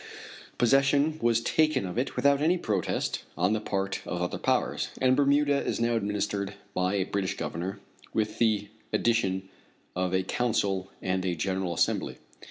[0.57, 5.15] Possession was taken of it without any protest on the part of other powers, and
[5.15, 7.79] Bermuda is now administered by a British governor
[8.11, 9.47] with the addition
[9.95, 12.17] of a council and a General Assembly.